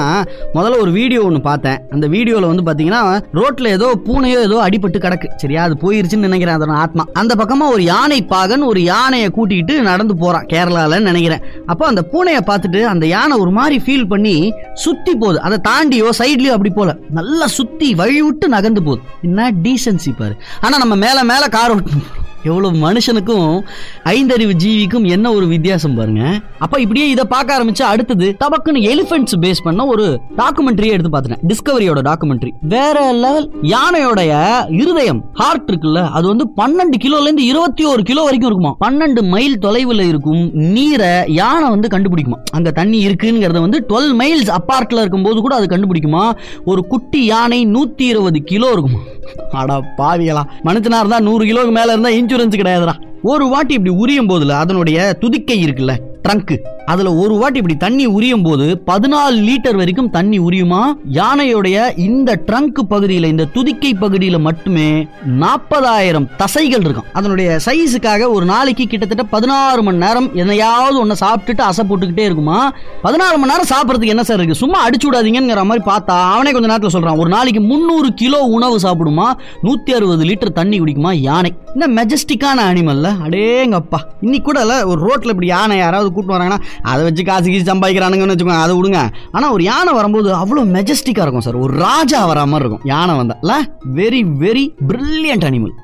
[0.56, 1.78] முதல்ல ஒரு வீடியோ ஒன்று பார்த்தேன்.
[1.94, 3.02] அந்த வீடியோவில் வந்து பார்த்தீங்கன்னா
[3.38, 5.28] ரோட்டில் ஏதோ பூனையோ ஏதோ அடிபட்டு கிடக்கு.
[5.42, 7.04] சரியா அது போயிருச்சுன்னு நினைக்கிறேன் அதோட ஆத்மா.
[7.22, 11.44] அந்த பக்கமாக ஒரு யானை பாகன் ஒரு யானையை கூட்டிகிட்டு நடந்து போகிறான் கேரளாவில் நினைக்கிறேன்.
[11.72, 14.36] அப்போ அந்த பூனையை பார்த்துட்டு அந்த யானை ஒரு மாதிரி ஃபீல் பண்ணி
[14.84, 15.40] சுற்றி போகுது.
[15.46, 16.92] அதை தாண்டியோ சைட்லேயோ அப்படி போல.
[17.20, 19.02] நல்லா சுற்றி வழி விட்டு நகர்ந்து போகுது.
[19.28, 20.36] என்ன டீசன்சி பாரு.
[20.64, 22.10] ஆனால் நம்ம மேலே மேலே கார் ஓட்டணும்.
[22.44, 23.48] எவ்வளோ மனுஷனுக்கும்
[24.04, 26.22] ஐந்தறிவு ஜீவிக்கும் என்ன ஒரு வித்தியாசம் பாருங்க.
[26.58, 31.42] அப்ப இப்படியே இதை பார்க்க ஆரம்பிச்சு அடுத்தது தபக்குன்னு எலிஃபென்ட்ஸ் பேஸ் பண்ண ஒரு டாக்குமெண்ட்ரியே எடுத்து பார்த்துட்டேன்.
[31.50, 34.32] டிஸ்கவரியோட டாக்குமெண்ட்ரி வேற லெவல் யானையோடைய
[34.80, 38.72] இருதயம் ஹார்ட் இருக்குல்ல அது வந்து பன்னெண்டு கிலோல இருந்து இருபத்தி ஒரு கிலோ வரைக்கும் இருக்குமா?
[38.86, 42.40] பன்னெண்டு மைல் தொலைவில் இருக்கும் நீரை யானை வந்து கண்டுபிடிக்குமா?
[42.52, 46.24] அங்க தண்ணி இருக்குங்கிறத வந்து டுவெல் மைல்ஸ் அப்பார்ட்ல இருக்கும்போது கூட அது கண்டுபிடிக்குமா?
[46.64, 49.00] ஒரு குட்டி யானை நூத்தி இருபது கிலோ இருக்குமா?
[49.50, 50.42] அடா பாவிகளா.
[50.64, 52.92] மனுஷனா இருந்தா நூறு கிலோக்கு மேல இருந்தா இன்சூரன்ஸ் கிடையாதுடா.
[53.22, 55.92] ஒரு வாட்டி இப்படி உரியும் போதுல அதனுடைய துதிக்கை இருக்குல்ல.
[56.28, 56.52] ட்ரங்க்
[56.84, 60.80] அதுல ஒரு வாட்டி இப்படி தண்ணி உரியும் போது பதினாலு லிட்டர் வரைக்கும் தண்ணி உரியுமா?
[61.12, 65.06] யானையுடைய இந்த ட்ரங்க் பகுதியில இந்த துதிக்கை பகுதியில மட்டுமே
[65.42, 67.04] நாற்பதாயிரம் தசைகள் இருக்கும்.
[67.12, 72.72] அதனுடைய சைஸுக்காக ஒரு நாளைக்கு கிட்டத்தட்ட பதினாறு மணி நேரம் எதையாவது ஒன்று சாப்பிட்டுட்டு அசை போட்டுக்கிட்டே இருக்குமா?
[73.02, 74.54] பதினாறு மணி நேரம் சாப்பிட்றதுக்கு என்ன சார் இருக்கு?
[74.54, 79.28] சும்மா அடிச்சு விடாதீங்கிற மாதிரி பார்த்தா அவனே கொஞ்ச நேரத்தில் சொல்றான் ஒரு நாளைக்கு முந்நூறு கிலோ உணவு சாப்பிடுமா?
[79.62, 81.12] நூத்தி அறுபது லிட்டர் தண்ணி குடிக்குமா?
[81.12, 81.54] யானை.
[81.74, 84.00] இந்த மெஜஸ்டிக்கான அனிமல்ல அடேங்கப்பா.
[84.20, 86.60] இன்னைக்கு கூட ஒரு ரோட்ல இப்படி யானை யாராவது கூட்டு வராங்கன்னா
[86.92, 89.00] அதை வச்சு காசு கீசு சம்பாதிக்கிறானுங்கன்னு வச்சுக்கோங்க அதை விடுங்க.
[89.36, 91.62] ஆனா ஒரு யானை வரும்போது அவ்வளோ மெஜஸ்டிக்கா இருக்கும் சார்.
[91.66, 92.86] ஒரு ராஜா வரா மாதிரி இருக்கும்.
[92.94, 93.36] யானை வந்தா.
[94.00, 95.74] வெரி வெரி பிரில்லியன்ட் அனிமல்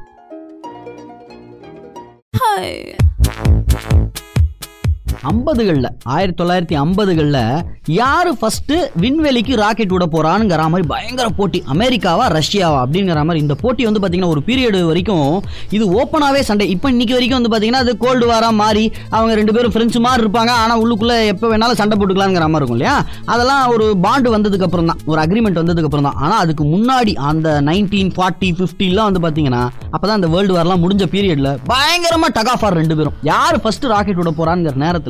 [5.31, 7.39] ஐம்பதுகளில் ஆயிரத்தி தொள்ளாயிரத்தி ஐம்பதுகளில்
[7.99, 11.59] யார் ஃபஸ்ட்டு விண்வெளிக்கு ராக்கெட் விட போறானுங்கிற மாதிரி பயங்கர போட்டி.
[11.75, 15.27] அமெரிக்காவா ரஷ்யாவா அப்படிங்கிற மாதிரி இந்த போட்டி வந்து பார்த்தீங்கன்னா ஒரு பீரியட் வரைக்கும்
[15.77, 16.69] இது ஓப்பனாகவே சண்டை.
[16.75, 18.85] இப்போ இன்னைக்கு வரைக்கும் வந்து பார்த்தீங்கன்னா அது கோல்டு வாராக மாறி
[19.17, 20.55] அவங்க ரெண்டு பேரும் ஃப்ரெண்ட்ஸ் மாதிரி இருப்பாங்க.
[20.63, 22.97] ஆனால் உள்ளுக்குள்ளே எப்போ வேணாலும் சண்டை போட்டுக்கலாங்கிற மாதிரி இருக்கும் இல்லையா?
[23.35, 25.03] அதெல்லாம் ஒரு பாண்டு வந்ததுக்கு அப்புறம் தான்.
[25.13, 26.19] ஒரு அக்ரிமெண்ட் வந்ததுக்கு அப்புறம் தான்.
[26.25, 29.63] ஆனால் அதுக்கு முன்னாடி அந்த நைன்டீன் ஃபார்ட்டி ஃபிஃப்டிலாம் வந்து பார்த்தீங்கன்னா
[29.95, 33.17] அப்போ தான் அந்த வேர்ல்டு வார்லாம் முடிஞ்ச பீரியடில் பயங்கரமாக டகாஃபார் ரெண்டு பேரும்.
[33.33, 35.10] யார் ஃபஸ்ட்டு ராக்கெட் விட போகிறாங்கிற நேரத்தில்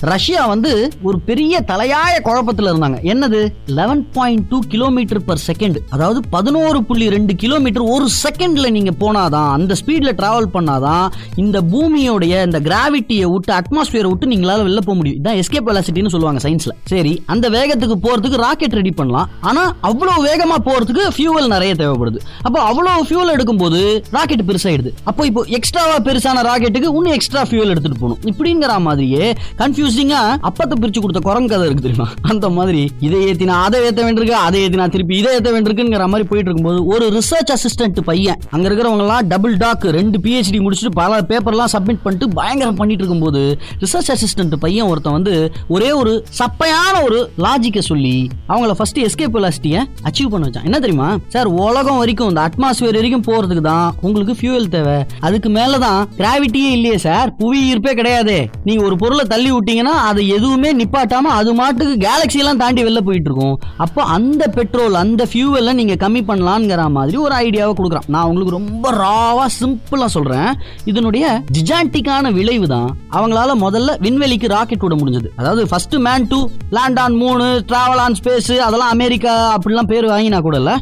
[0.00, 2.98] ரஷ்யா வந்து ஒரு பெரிய தலையாய குழப்பத்தில் இருந்தாங்க.
[3.12, 3.40] என்னது?
[3.66, 9.50] Eleven point two kilometre per second அதாவது பதினோரு புள்ளி ரெண்டு கிலோமீட்டர் ஒரு செகண்ட்ல நீங்க போனாதான்
[9.50, 15.24] அந்த ஸ்பீட்ல டிராவல் பண்ணாதான் இந்த பூமியோடைய இந்த கிராவிட்டியை விட்டு அட்மாஸ்பியரை விட்டு நீங்களால வெளில போக முடியும்.
[15.24, 19.28] இதான் எஸ்கேப் வெலாசிட்டின்னு சொல்லுவாங்க சயின்ஸ்ல சரி அந்த வேகத்துக்கு போறதுக்கு ராக்கெட் ரெடி பண்ணலாம்.
[19.40, 22.20] ஆனா அவ்வளவு வேகமா போறதுக்கு ஃபியூவல் நிறைய தேவைப்படுது.
[22.42, 24.92] அப்போ அவ்வளவு ஃபியூவல் எடுக்கும்போது ராக்கெட் பெருசாயிடுது.
[25.04, 28.20] அப்போ இப்போ எக்ஸ்ட்ராவா பெருசான ராக்கெட்டுக்கு இன்னும் எக்ஸ்ட்ரா ஃபியூவல் எடுத்துட்டு போகணும்.
[28.30, 32.08] இப்படிங்கிற மாதிரியே கன்ஃபியூசிங்கா அப்பத்தை பிரிச்சு கொடுத்த குரங்கு கதை இருக்கு தெரியுமா?
[32.32, 36.50] அந்த மாதிரி இதை ஏத்தினா அதை ஏத்த வேண்டியிருக்கு அதை ஏத்தினா திருப்பி இதை ஏத்த வேண்டியிருக்குங்கிற மாதிரி போயிட்டு
[36.50, 41.72] இருக்கும்போது ஒரு ரிசர்ச் அசிஸ்டன்ட் பையன் அங்க இருக்கிறவங்க எல்லாம் டபுள் டாக் ரெண்டு பிஹெச்டி முடிச்சுட்டு பல பேப்பர்லாம்
[41.74, 43.42] சப்மிட் பண்ணிட்டு பயங்கரம் பண்ணிட்டு இருக்கும்போது
[43.84, 45.34] ரிசர்ச் அசிஸ்டன்ட் பையன் ஒருத்தன் வந்து
[45.76, 48.16] ஒரே ஒரு சப்பையான ஒரு லாஜிக்கை சொல்லி
[48.48, 50.66] அவங்கள ஃபர்ஸ்ட் எஸ்கேப் வெலாசிட்டியை அச்சீவ் பண்ண வச்சான்.
[50.68, 51.08] என்ன தெரியுமா?
[51.34, 54.96] சார் உலகம் வரைக்கும் இந்த அட்மாஸ்பியர் வரைக்கும் போறதுக்கு தான் உங்களுக்கு ஃபியூயல் தேவை.
[55.26, 58.36] அதுக்கு மேல தான் கிராவிட்டியே இல்லையே சார் புவி ஈர்ப்பே கிடையாது.
[58.68, 63.28] நீங்க ஒரு பொருளை தள்ளி விட்டீங்கன்னா அதை எதுவுமே நிப்பாட்டாம அது மாட்டுக்கு கேலக்ஸி எல்லாம் தாண்டி வெளில போயிட்டு
[63.30, 63.56] இருக்கும்.
[63.84, 68.08] அப்போ அந்த பெட்ரோல் அந்த ஃபியூவலை நீங்க கம்மி பண்ணலாம்ங்கிற மாதிரி ஒரு ஐடியாவை கொடுக்குறான்.
[68.14, 70.50] நான் உங்களுக்கு ரொம்ப ராவா சிம்பிளா சொல்றேன்.
[70.92, 71.24] இதனுடைய
[71.56, 75.28] ஜிஜாண்டிக்கான விளைவு தான் அவங்களால முதல்ல விண்வெளிக்கு ராக்கெட் விட முடிஞ்சது.
[75.40, 76.40] அதாவது first man to
[76.76, 80.72] land on மூணு டிராவல் ஆன் ஸ்பேஸ் அதெல்லாம் அமெரிக்கா அப்படிலாம் பேர் வாங்கினா கூட இல்ல.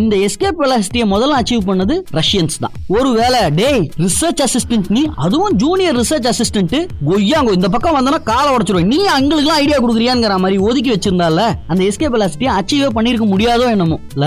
[0.00, 2.74] இந்த எஸ்கேப் வெலாசிட்டியை முதல்ல அச்சீவ் பண்ணது ரஷ்யன்ஸ் தான்.
[2.96, 6.76] ஒருவேளை டேய் ரிசர்ச் அசிஸ்டன்ட் நீ அதுவும் ஜூனியர் ரிசர்ச் அசிஸ்டன்ட்
[7.10, 12.10] கொய்யாங்கோ இந்த பக்கம் வந்தனா காலை உடச்சிருவேன் நீ அங்களுக்குலாம் ஐடியா கொடுக்குறியாங்கிற மாதிரி ஒதுக்கி வச்சிருந்தால அந்த எஸ்கே
[12.14, 13.98] வெலாசிட்டியை அச்சீவே பண்ணிருக்க முடியாதோ என்னமோ.
[14.14, 14.26] இல்ல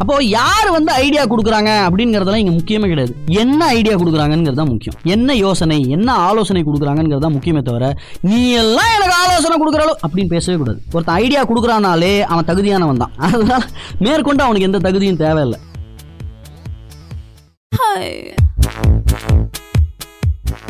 [0.00, 3.14] அப்போ யார் வந்து ஐடியா கொடுக்குறாங்க அப்படிங்கறதெல்லாம் இங்க முக்கியமே கிடையாது.
[3.42, 4.96] என்ன ஐடியா கொடுக்குறாங்கிறது தான் முக்கியம்.
[5.14, 7.92] என்ன யோசனை என்ன ஆலோசனை கொடுக்குறாங்கிறது தான் முக்கியமே தவிர
[8.30, 10.78] நீ எல்லாம் எனக்கு ஆலோசனை கொடுக்குறாளோ அப்படின்னு பேசவே கூடாது.
[10.94, 13.14] ஒருத்தன் ஐடியா கொடுக்குறானாலே அவன் தகுதியானவன் தான்.
[13.28, 13.62] அதனால
[14.06, 15.60] மேற்கொண்டு அவனுக்கு எந்த தகுதியும் தேவையில்லை.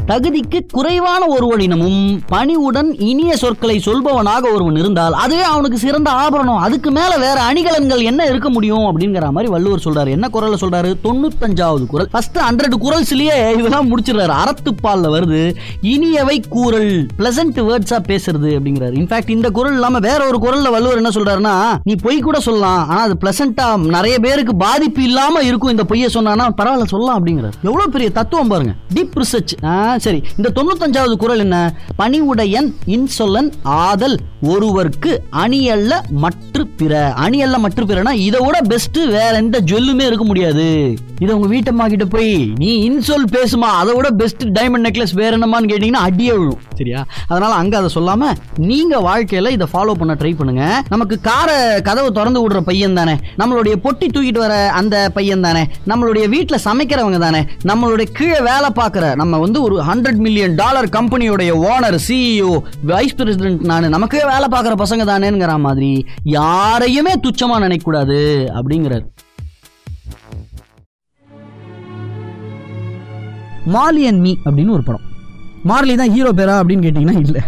[0.09, 6.57] தகுதிக்கு குறைவான ஒருவனினமும் பணிவுடன் இனிய சொற்களை சொல்பவனாக ஒருவன் இருந்தால் அதுவே அவனுக்கு சிறந்த ஆபரணம்.
[6.57, 10.11] அதுக்கு மேல வேற அணிகலன்கள் என்ன இருக்க முடியும் அப்படிங்கிற மாதிரி வள்ளுவர் சொல்றாரு.
[10.11, 10.95] என்ன குரல் சொல்றாரு?
[11.05, 12.09] தொண்ணூத்தஞ்சாவது குரல்.
[12.11, 14.35] ஃபர்ஸ்ட் ஹண்ட்ரட் குரல்ஸ்லயே இதெல்லாம் முடிச்சிடுறாரு.
[14.45, 15.55] அறத்துப்பால்ல வருது.
[15.83, 18.97] இனியவை கூறல் பிளசன்ட் வேர்ட்ஸா பேசுறது அப்படிங்கிறாரு.
[18.99, 22.89] இன்ஃபேக்ட் இந்த குரல் இல்லாம வேற ஒரு குரல்ல வள்ளுவர் என்ன சொல்றாருன்னா நீ பொய் கூட சொல்லலாம்.
[22.89, 25.71] ஆனா அது பிளசண்டா நிறைய பேருக்கு பாதிப்பு இல்லாம இருக்கும்.
[25.71, 27.53] இந்த பொய்யை சொன்னா பரவாயில்ல சொல்லலாம் அப்படிங்கிறார்.
[27.63, 28.73] எவ்வளவு பெரிய தத்துவம் பாருங்க.
[28.95, 31.75] டீப் ரிசர்ச் சரி இந்த தொண்ணூத்தஞ்சாவது குரல் என்ன?
[31.99, 39.61] பணிவுடையன் இன்சொல்லன் ஆதல் ஒருவர்க்கு அணியல்ல மற்ற பிற அணியல்ல மற்ற பிறனா இதை விட பெஸ்ட் வேற எந்த
[39.65, 40.95] ஜுவல்லுமே இருக்க முடியாது.
[41.19, 45.71] இதை உங்க வீட்டம்மா கிட்ட போய் நீ இன்சொல் பேசுமா அதை விட பெஸ்ட் டைமண்ட் நெக்லஸ் வேற என்னமான்னு
[45.71, 46.61] கேட்டீங்கன்னா அடியே விழும்.
[46.75, 47.07] சரியா?
[47.29, 50.83] அதனால அங்க அதை சொல்லாம நீங்க வாழ்க்கையில இதை ஃபாலோ பண்ண ட்ரை பண்ணுங்க.
[50.89, 53.13] நமக்கு காரை கதவை திறந்து விடுற பையன் தானே.
[53.39, 55.67] நம்மளுடைய பொட்டி தூக்கிட்டு வர அந்த பையன் தானே.
[55.87, 57.45] நம்மளுடைய வீட்டில் சமைக்கிறவங்க தானே.
[57.65, 62.53] நம்மளுடைய கீழே வேலை பார்க்குற நம்ம வந்து ஒரு ஹண்ட்ரட் மில்லியன் டாலர் கம்பெனியுடைய ஓனர் சிஇஓ
[62.91, 65.93] வைஸ் பிரசிடென்ட் நான் நமக்கே வேலை பார்க்குற பசங்க தானேங்கிற மாதிரி
[66.39, 68.19] யாரையுமே துச்சமாக நினைக்கக்கூடாது
[68.59, 69.07] அப்படிங்கிறார்.
[73.77, 75.07] மார்லி அண்ட் மீ அப்படின்னு ஒரு படம்.
[75.71, 77.43] மார்லி தான் ஹீரோ பேரா அப்படின்னு கேட்டிங்கன்னா இல்லை.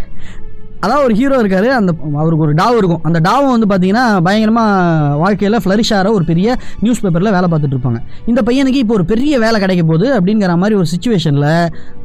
[0.84, 1.90] அதான் ஒரு ஹீரோ இருக்காரு அந்த
[2.22, 3.02] அவருக்கு ஒரு டாவ் இருக்கும்.
[3.08, 8.00] அந்த டாவும் வந்து பார்த்தீங்கன்னா பயங்கரமாக வாழ்க்கையில் ஃப்ளரிஷ் ஆகிற ஒரு பெரிய நியூஸ் பேப்பரில் வேலை பார்த்துட்டு இருப்பாங்க.
[8.30, 11.50] இந்த பையனுக்கு இப்போ ஒரு பெரிய வேலை கிடைக்க போகுது அப்படிங்கிற மாதிரி ஒரு சுச்சுவேஷனில்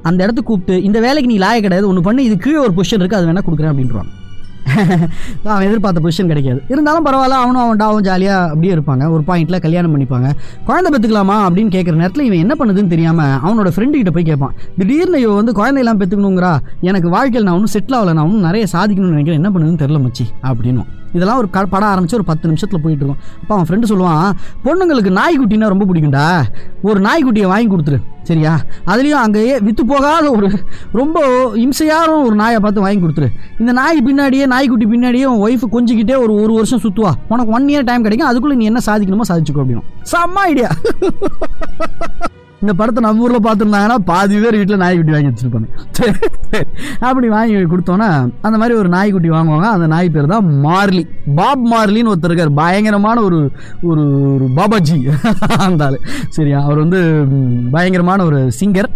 [0.10, 3.22] அந்த இடத்துக்கு கூப்பிட்டு இந்த வேலைக்கு நீ லாய கிடையாது ஒன்று பண்ணி இது கீழே ஒரு பொசிஷன் இருக்குது
[3.22, 4.12] அது வேணால் கொடுக்குறேன் அப்படின்றாங்க
[5.44, 6.62] அவன் எதிர்பார்த்த பொசிஷன் கிடைக்காது.
[6.68, 9.10] இருந்தாலும் பரவாயில்ல அவனும் அவன் டாவும் ஜாலியாக அப்படியே இருப்பாங்க.
[9.10, 10.30] ஒரு பாயிண்ட்ல கல்யாணம் பண்ணிப்பாங்க.
[10.66, 15.22] குழந்தை பெற்றுக்கலாமா அப்படின்னு கேட்குற நேரத்தில் இவன் என்ன பண்ணுதுன்னு தெரியாமல் அவனோட ஃப்ரெண்டு கிட்ட போய் கேட்பான் திடீர்னு
[15.22, 19.42] இவன் வந்து குழந்தையெல்லாம் பெற்றுக்கணுங்கிறா எனக்கு வாழ்க்கையில் நான் ஒன்றும் செட்டில் ஆகலை நான் ஒன்றும் நிறைய சாதிக்கணும்னு நினைக்கிறேன்
[19.44, 23.54] என்ன பண்ணுதுன்னு தெரியல மச்சி அப்படின்னும் இதெல்லாம் ஒரு படம் ஆரம்பிச்சு ஒரு பத்து நிமிஷத்தில் போயிட்டு இருக்கும் அப்போ
[23.56, 24.30] அவன் ஃப்ரெண்டு சொல்லுவான்
[24.66, 26.26] பொண்ணுங்களுக்கு நாய்க்குட்டின்னா ரொம்ப பிடிக்கும்டா.
[26.82, 28.00] ஒரு நாய்க்குட்டியை வாங்கி கொடுத்துரு.
[28.30, 28.54] சரியா?
[28.92, 30.48] அதுலேயும் அங்கேயே விற்று போகாத ஒரு
[30.92, 31.18] ரொம்ப
[31.64, 33.30] இம்சையான ஒரு நாயை பார்த்து வாங்கி கொடுத்துரு.
[33.60, 37.90] இந்த நாய் பின்னாடியே நாய்க்குட்டி பின்னாடியே உன் ஒய்ஃப் கொஞ்சிக்கிட்டே ஒரு ஒரு வருஷம் சுற்றுவா உனக்கு ஒன் இயர்
[37.92, 38.30] டைம் கிடைக்கும்.
[38.30, 40.72] அதுக்குள்ளே நீ என்ன சாதிக்கணுமோ சாதிச்சுக்கோ அப்படின்னு செம்ம ஐடியா
[42.64, 45.68] இந்த படத்தை நம்ம ஊரில் பார்த்துருந்தாங்கன்னா பாதி பேர் வீட்டில் நாய்க்குட்டி வாங்கி வச்சிருப்பாங்க.
[47.08, 48.08] அப்படி வாங்கி கொடுத்தோன்னா
[48.48, 49.68] அந்த மாதிரி ஒரு நாய்க்குட்டி வாங்குவாங்க.
[49.76, 51.04] அந்த நாய் பேர் தான் மார்லி.
[51.40, 52.54] பாப் மார்லின்னு ஒருத்தர் இருக்கார்.
[52.62, 53.40] பயங்கரமான ஒரு
[53.90, 54.98] ஒரு ஒரு பாபாஜி.
[55.68, 56.00] அந்த ஆளு.
[56.38, 57.02] சரியா அவர் வந்து
[57.76, 58.90] பயங்கரமான ஒரு சிங்கர்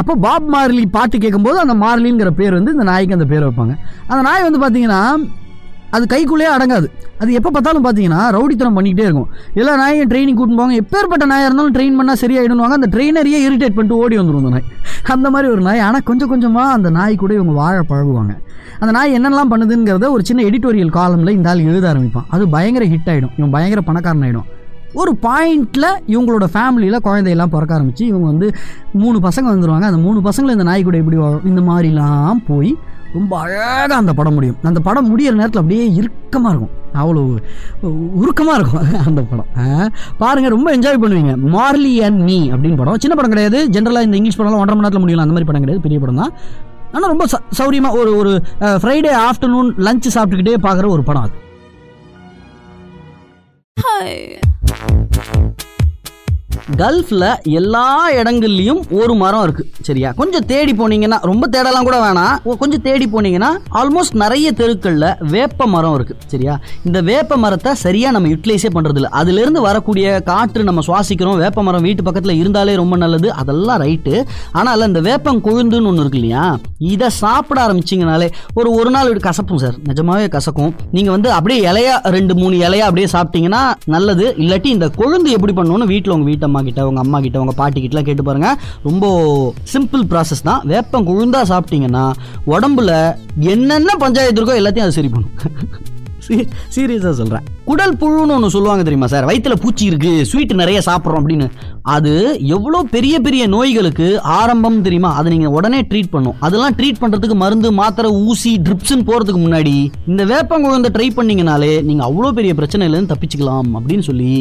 [0.00, 3.74] அப்போ பாப் மார்லி பாட்டு கேட்கும்போது அந்த மார்லிங்கிற பேர் வந்து இந்த நாய்க்கு அந்த பேர் வைப்பாங்க.
[4.10, 5.02] அந்த நாய் வந்து பார்த்தீங்கன்னா
[5.90, 6.86] அது கைக்குள்ளேயே அடங்காது.
[7.18, 9.30] அது எப்போ பார்த்தாலும் பார்த்தீங்கன்னா ரவுடித்தனம் பண்ணிக்கிட்டே இருக்கும்.
[9.54, 10.76] எல்லா நாயும் ட்ரெயினிங் கூட்டின்னு போவாங்க.
[10.82, 14.68] எப்பேற்பட்ட நாயாக இருந்தாலும் ட்ரெயின் பண்ணால் சரியாயிடுவாங்க அந்த ட்ரெயினரையே இரிட்டேட் பண்ணிட்டு ஓடி வந்துடும் அந்த நாய்.
[15.02, 15.82] அந்த மாதிரி ஒரு நாய்.
[15.88, 18.34] ஆனால் கொஞ்சம் கொஞ்சமாக அந்த நாய் கூட இவங்க வாழ பழகுவாங்க.
[18.78, 22.26] அந்த நாய் என்னெல்லாம் பண்ணுதுங்கிறத ஒரு சின்ன எடிட்டோரியல் காலமில் இந்த ஆள் எழுத ஆரம்பிப்பான்.
[22.28, 24.48] அது பயங்கர ஹிட் ஆகிடும் இவன் பயங்கர பணக்காரன் ஆகிடும்
[25.00, 28.46] ஒரு பாயிண்டில் இவங்களோட ஃபேமிலியில் குழந்தையெல்லாம் பிறக்க ஆரம்பிச்சு இவங்க வந்து
[28.92, 31.44] மூணு பசங்க வந்துடுவாங்க அந்த மூணு பசங்களை இந்த நாய் கூட எப்படி வாழும்?
[31.44, 32.76] இந்த மாதிரிலாம் போய்
[33.12, 34.56] ரொம்ப அழகாக அந்த படம் முடியும்.
[34.62, 36.74] அந்த படம் முடிகிற நேரத்தில் அப்படியே இறுக்கமாக இருக்கும்.
[36.94, 37.38] அவ்வளோ
[38.14, 39.46] உருக்கமாக இருக்கும் அந்த படம்.
[39.58, 39.88] ஆ,
[40.48, 41.34] ரொம்ப என்ஜாய் பண்ணுவீங்க.
[41.48, 42.98] மார்லி அண்ட் மீ அப்படின்னு படம்.
[42.98, 43.68] சின்ன படம் கிடையாது.
[43.68, 45.26] ஜென்ரலாக இந்த இங்கிலீஷ் படம்லாம் ஒன்றரை மணி நேரத்தில் முடியலாம்.
[45.26, 45.80] அந்த மாதிரி படம் கிடையாது.
[45.80, 46.32] பெரிய படம் தான்.
[46.92, 51.36] ஆனால் ரொம்ப ச சௌரியமாக ஒரு ஒரு ஃப்ரைடே ஆஃப்டர்நூன் லஞ்ச் சாப்பிட்டுக்கிட்டே பார்க்குற ஒரு படம் அது.
[56.76, 59.66] கல்ஃபில் எல்லா இடங்கள்லையும் ஒரு மரம் இருக்கு.
[59.82, 60.12] சரியா?
[60.12, 62.56] கொஞ்சம் தேடி போனீங்கன்னா ரொம்ப தேடலாம் கூட வேணாம்.
[62.58, 66.16] கொஞ்சம் தேடி போனீங்கன்னா ஆல்மோஸ்ட் நிறைய தெருக்களில் வேப்ப மரம் இருக்கு.
[66.26, 66.60] சரியா?
[66.84, 71.36] இந்த வேப்ப மரத்தை சரியா நம்ம யூட்டிலைஸே பண்றது இல்லை அதுலேருந்து வரக்கூடிய காற்று நம்ம சுவாசிக்கிறோம்.
[71.36, 73.32] வேப்ப மரம் வீட்டு பக்கத்தில் இருந்தாலே ரொம்ப நல்லது.
[73.32, 76.58] அதெல்லாம் ரைட்டு ஆனால் இந்த வேப்பம் கொழுந்துன்னு ஒன்று இருக்கு இல்லையா?
[76.78, 79.74] இதை சாப்பிட ஆரம்பிச்சிங்கனாலே ஒரு ஒரு நாள் கசப்பும் சார்.
[79.88, 80.72] நிஜமாவே கசக்கும்.
[80.90, 84.34] நீங்கள் வந்து அப்படியே இலையா ரெண்டு மூணு இலையா அப்படியே சாப்பிட்டீங்கன்னா நல்லது.
[84.38, 87.78] இல்லாட்டி இந்த கொழுந்து எப்படி பண்ணணும்னு வீட்டில் உங்கள் வீட்டை அம்மா கிட்ட உங்க அம்மா கிட்ட உங்க பாட்டி
[87.82, 88.48] கிட்டலாம் கேட்டு பாருங்க.
[88.88, 89.04] ரொம்ப
[89.72, 90.62] சிம்பிள் ப்ராசஸ் தான்.
[90.72, 92.04] வேப்பம் குழுந்தா சாப்பிட்டீங்கன்னா
[92.54, 92.92] உடம்புல
[93.54, 95.34] என்னென்ன பஞ்சாயத்து இருக்கோ எல்லாத்தையும் அது சரி பண்ணும்.
[96.76, 99.24] சீரியஸாக சொல்கிறேன் குடல் புழுன்னு ஒன்று சொல்லுவாங்க தெரியுமா சார்?
[99.24, 101.46] வயிற்றில் பூச்சி இருக்கு ஸ்வீட் நிறைய சாப்பிட்றோம் அப்படின்னு.
[101.94, 102.12] அது
[102.54, 104.06] எவ்வளோ பெரிய பெரிய நோய்களுக்கு
[104.38, 105.10] ஆரம்பம் தெரியுமா?
[105.14, 106.36] அதை நீங்கள் உடனே ட்ரீட் பண்ணும்.
[106.40, 109.74] அதெல்லாம் ட்ரீட் பண்ணுறதுக்கு மருந்து மாத்திரை ஊசி ட்ரிப்ஸ்ன்னு போகிறதுக்கு முன்னாடி
[110.06, 114.32] இந்த வேப்பங்குழந்தை ட்ரை பண்ணிங்கனாலே நீங்கள் அவ்வளோ பெரிய பிரச்சனையிலேருந்து தப்பிச்சுக்கலாம் அப்படின்னு சொல்லி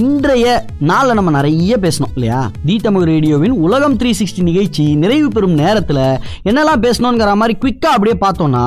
[0.00, 0.46] இன்றைய
[0.90, 2.40] நாளில் நம்ம நிறைய பேசணும் இல்லையா?
[2.66, 6.02] தி தமிழ் ரேடியோவின் உலகம் த்ரீ சிக்ஸ்டி நிகழ்ச்சி நிறைவு பெறும் நேரத்தில்
[6.48, 8.64] என்னெல்லாம் பேசணுங்கிற மாதிரி குவிக்காக அப்படியே பார்த்தோம்னா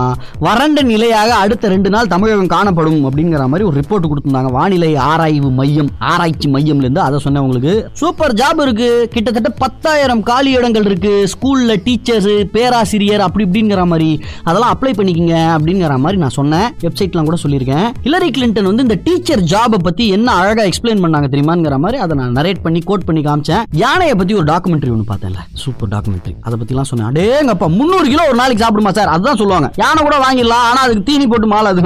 [0.47, 4.49] வறண்ட நிலையாக அடுத்த ரெண்டு நாள் தமிழகம் காணப்படும் அப்படிங்கிற மாதிரி ஒரு ரிப்போர்ட் கொடுத்துருந்தாங்க.
[4.57, 7.73] வானிலை ஆராய்வு மையம் ஆராய்ச்சி மையம்ல இருந்து அதை சொன்னேன் உங்களுக்கு.
[8.01, 8.89] சூப்பர் ஜாப் இருக்கு.
[9.13, 11.13] கிட்டத்தட்ட பத்தாயிரம் காலி இடங்கள் இருக்கு.
[11.33, 14.09] ஸ்கூல்ல டீச்சர்ஸ் பேராசிரியர் அப்படி இப்படிங்கிற மாதிரி.
[14.49, 16.67] அதெல்லாம் அப்ளை பண்ணிக்கங்க அப்படிங்கிற மாதிரி நான் சொன்னேன்.
[16.85, 17.87] வெப்சைட்லாம் கூட சொல்லியிருக்கேன்.
[18.07, 22.35] ஹிலரி கிளின்டன் வந்து இந்த டீச்சர் ஜாபை பத்தி என்ன அழகா எக்ஸ்பிளைன் பண்ணாங்க தெரியுமாங்கிற மாதிரி அதை நான்
[22.39, 23.63] நரேட் பண்ணி கோட் பண்ணி காமிச்சேன்.
[23.83, 25.41] யானையை பத்தி ஒரு டாக்குமெண்ட்ரி ஒன்று பார்த்தேன்ல.
[25.63, 27.09] சூப்பர் டாக்குமெண்ட்ரி அதை பத்திலாம் சொன்னேன்.
[27.11, 29.13] அடேங்கப்பா முந்நூறு கிலோ ஒரு நாளைக்கு சாப்பிடுமா சார்?
[29.15, 29.69] அதுதான் சொல்லுவாங்க.
[29.83, 31.81] யானை கூட வாங்கிடலாம் ஆனா அதுக்கு தீனி போட்டு மாலை அது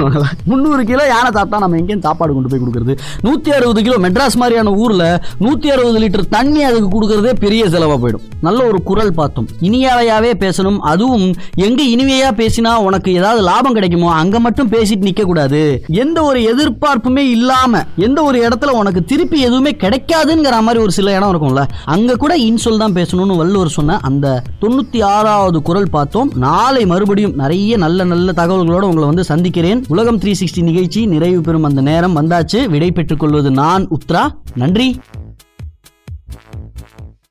[0.66, 2.94] முந்நூறு கிலோ யானை சாப்பிட்டா நம்ம எங்கேயும் சாப்பாடு கொண்டு போய் கொடுக்குறது?
[3.26, 5.04] நூத்தி அறுபது கிலோ மெட்ராஸ் மாதிரியான ஊர்ல
[5.44, 8.24] நூத்தி அறுபது லிட்டர் தண்ணி அதுக்கு கொடுக்கறதே பெரிய செலவாக போயிடும்.
[8.46, 9.46] நல்ல ஒரு குரல் பார்த்தோம்.
[9.68, 10.78] இனியாவையாவே பேசணும்.
[10.92, 11.26] அதுவும்
[11.66, 15.60] எங்க இனிமையாக பேசினா உனக்கு ஏதாவது லாபம் கிடைக்குமோ அங்க மட்டும் பேசிட்டு நிக்க கூடாது.
[16.04, 21.32] எந்த ஒரு எதிர்பார்ப்புமே இல்லாம எந்த ஒரு இடத்துல உனக்கு திருப்பி எதுவுமே கிடைக்காதுங்கிற மாதிரி ஒரு சில இடம்
[21.32, 21.64] இருக்கும்ல
[21.96, 24.26] அங்க கூட இன்சொல் தான் பேசணும்னு வள்ளுவர் சொன்ன அந்த
[24.64, 26.30] தொண்ணூத்தி ஆறாவது குரல் பார்த்தோம்.
[26.46, 29.80] நாளை மறுபடியும் நிறைய நல்ல நல்ல தகவல்களோட உங்களை வந்து சந்திக்கிறேன்.
[29.94, 32.68] உலகம் த்ரீ சிக்ஸ்டி நிகழ்ச்சி நிறைவு பெறும் அந்த நேரம் வந்தாச்சு.
[32.68, 34.34] விடை பெற்றுக் கொள்வது நான் உத்ரா.
[34.54, 35.00] நன்றி.